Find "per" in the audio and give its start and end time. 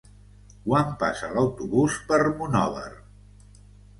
2.09-2.19